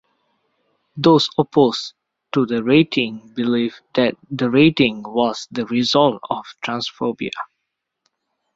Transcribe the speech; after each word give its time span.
Those 0.97 1.29
opposed 1.37 1.93
to 2.31 2.47
the 2.47 2.63
rating 2.63 3.33
believe 3.35 3.79
that 3.93 4.15
the 4.31 4.49
rating 4.49 5.03
was 5.03 5.47
the 5.51 5.67
result 5.67 6.23
of 6.27 6.43
transphobia. 6.65 7.29